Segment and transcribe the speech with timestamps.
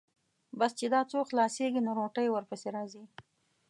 [0.59, 3.03] بس چې دا څو خلاصېږي، نو روټۍ ورپسې راځي.